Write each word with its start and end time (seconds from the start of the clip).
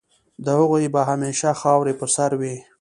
د 0.43 0.45
هغوی 0.59 0.85
به 0.93 1.01
همېشه 1.11 1.49
خاوري 1.61 1.93
په 1.99 2.05
سر 2.15 2.31
وي 2.39 2.55